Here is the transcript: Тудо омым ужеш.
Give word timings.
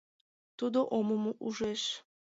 Тудо 0.57 0.79
омым 0.97 1.23
ужеш. 1.47 1.81